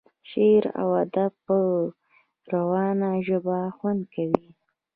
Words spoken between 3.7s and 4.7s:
خوند کوي.